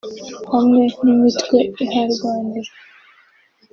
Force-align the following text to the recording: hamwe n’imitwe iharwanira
hamwe 0.51 0.83
n’imitwe 1.03 1.59
iharwanira 1.83 2.71